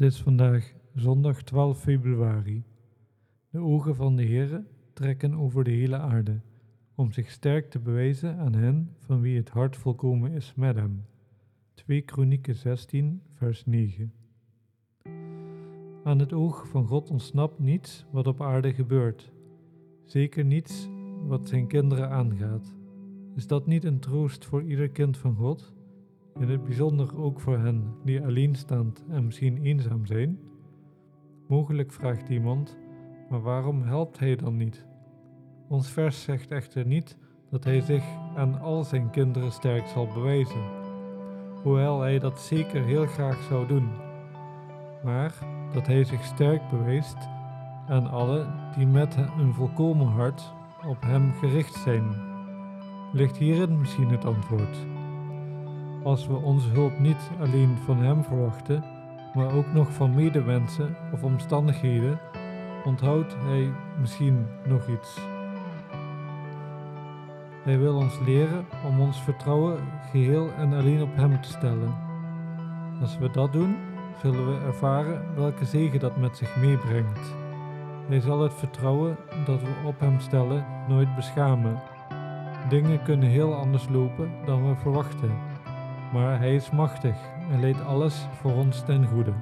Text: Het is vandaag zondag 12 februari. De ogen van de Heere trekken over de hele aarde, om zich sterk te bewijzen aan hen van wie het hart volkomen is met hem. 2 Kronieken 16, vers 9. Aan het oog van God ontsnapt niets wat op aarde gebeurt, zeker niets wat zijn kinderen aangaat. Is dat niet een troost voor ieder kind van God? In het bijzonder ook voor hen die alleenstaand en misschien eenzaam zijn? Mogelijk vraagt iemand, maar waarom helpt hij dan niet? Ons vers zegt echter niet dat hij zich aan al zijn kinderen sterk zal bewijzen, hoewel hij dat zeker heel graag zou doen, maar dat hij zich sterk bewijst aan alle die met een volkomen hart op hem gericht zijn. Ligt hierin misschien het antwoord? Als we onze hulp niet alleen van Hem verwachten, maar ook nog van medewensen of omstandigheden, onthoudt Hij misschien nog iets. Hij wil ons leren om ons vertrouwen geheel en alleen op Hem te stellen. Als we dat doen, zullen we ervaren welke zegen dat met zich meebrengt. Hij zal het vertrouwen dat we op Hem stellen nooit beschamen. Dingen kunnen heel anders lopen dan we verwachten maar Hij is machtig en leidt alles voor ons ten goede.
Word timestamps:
Het 0.00 0.12
is 0.12 0.22
vandaag 0.22 0.72
zondag 0.94 1.42
12 1.42 1.80
februari. 1.80 2.64
De 3.50 3.58
ogen 3.58 3.94
van 3.94 4.16
de 4.16 4.24
Heere 4.24 4.64
trekken 4.92 5.34
over 5.34 5.64
de 5.64 5.70
hele 5.70 5.96
aarde, 5.96 6.40
om 6.94 7.12
zich 7.12 7.30
sterk 7.30 7.70
te 7.70 7.78
bewijzen 7.78 8.36
aan 8.36 8.54
hen 8.54 8.96
van 8.98 9.20
wie 9.20 9.36
het 9.36 9.48
hart 9.48 9.76
volkomen 9.76 10.32
is 10.32 10.54
met 10.56 10.76
hem. 10.76 11.04
2 11.74 12.02
Kronieken 12.02 12.54
16, 12.54 13.22
vers 13.34 13.66
9. 13.66 14.12
Aan 16.04 16.18
het 16.18 16.32
oog 16.32 16.68
van 16.68 16.86
God 16.86 17.10
ontsnapt 17.10 17.58
niets 17.58 18.06
wat 18.10 18.26
op 18.26 18.42
aarde 18.42 18.74
gebeurt, 18.74 19.32
zeker 20.04 20.44
niets 20.44 20.88
wat 21.26 21.48
zijn 21.48 21.66
kinderen 21.66 22.10
aangaat. 22.10 22.74
Is 23.36 23.46
dat 23.46 23.66
niet 23.66 23.84
een 23.84 24.00
troost 24.00 24.44
voor 24.44 24.62
ieder 24.62 24.88
kind 24.88 25.16
van 25.16 25.34
God? 25.34 25.72
In 26.40 26.48
het 26.48 26.64
bijzonder 26.64 27.22
ook 27.22 27.40
voor 27.40 27.58
hen 27.58 27.94
die 28.04 28.22
alleenstaand 28.22 29.04
en 29.08 29.24
misschien 29.24 29.62
eenzaam 29.62 30.06
zijn? 30.06 30.38
Mogelijk 31.48 31.92
vraagt 31.92 32.28
iemand, 32.28 32.78
maar 33.30 33.40
waarom 33.40 33.82
helpt 33.82 34.18
hij 34.18 34.36
dan 34.36 34.56
niet? 34.56 34.86
Ons 35.68 35.90
vers 35.90 36.22
zegt 36.22 36.50
echter 36.50 36.86
niet 36.86 37.16
dat 37.50 37.64
hij 37.64 37.80
zich 37.80 38.04
aan 38.36 38.60
al 38.60 38.84
zijn 38.84 39.10
kinderen 39.10 39.52
sterk 39.52 39.86
zal 39.86 40.06
bewijzen, 40.06 40.62
hoewel 41.62 42.00
hij 42.00 42.18
dat 42.18 42.40
zeker 42.40 42.84
heel 42.84 43.06
graag 43.06 43.42
zou 43.42 43.66
doen, 43.66 43.88
maar 45.04 45.34
dat 45.72 45.86
hij 45.86 46.04
zich 46.04 46.24
sterk 46.24 46.68
bewijst 46.68 47.18
aan 47.88 48.10
alle 48.10 48.46
die 48.76 48.86
met 48.86 49.16
een 49.38 49.54
volkomen 49.54 50.06
hart 50.06 50.52
op 50.86 51.02
hem 51.02 51.32
gericht 51.32 51.74
zijn. 51.74 52.04
Ligt 53.12 53.36
hierin 53.36 53.78
misschien 53.78 54.08
het 54.08 54.24
antwoord? 54.24 54.86
Als 56.02 56.26
we 56.26 56.34
onze 56.34 56.68
hulp 56.68 56.98
niet 56.98 57.30
alleen 57.40 57.76
van 57.84 57.96
Hem 57.96 58.24
verwachten, 58.24 58.84
maar 59.34 59.52
ook 59.54 59.72
nog 59.72 59.92
van 59.92 60.14
medewensen 60.14 60.96
of 61.12 61.22
omstandigheden, 61.22 62.20
onthoudt 62.84 63.36
Hij 63.38 63.72
misschien 64.00 64.46
nog 64.66 64.88
iets. 64.88 65.18
Hij 67.62 67.78
wil 67.78 67.96
ons 67.96 68.18
leren 68.24 68.66
om 68.86 69.00
ons 69.00 69.22
vertrouwen 69.22 69.78
geheel 70.10 70.50
en 70.58 70.72
alleen 70.72 71.02
op 71.02 71.16
Hem 71.16 71.40
te 71.42 71.48
stellen. 71.48 71.94
Als 73.00 73.18
we 73.18 73.30
dat 73.30 73.52
doen, 73.52 73.76
zullen 74.20 74.46
we 74.46 74.66
ervaren 74.66 75.22
welke 75.34 75.64
zegen 75.64 76.00
dat 76.00 76.16
met 76.16 76.36
zich 76.36 76.56
meebrengt. 76.56 77.34
Hij 78.08 78.20
zal 78.20 78.40
het 78.40 78.54
vertrouwen 78.54 79.16
dat 79.44 79.60
we 79.60 79.86
op 79.86 80.00
Hem 80.00 80.20
stellen 80.20 80.66
nooit 80.88 81.16
beschamen. 81.16 81.80
Dingen 82.68 83.02
kunnen 83.02 83.28
heel 83.28 83.54
anders 83.54 83.88
lopen 83.88 84.30
dan 84.44 84.68
we 84.68 84.74
verwachten 84.76 85.49
maar 86.12 86.38
Hij 86.38 86.54
is 86.54 86.70
machtig 86.70 87.16
en 87.50 87.60
leidt 87.60 87.84
alles 87.84 88.26
voor 88.40 88.54
ons 88.54 88.84
ten 88.84 89.06
goede. 89.06 89.32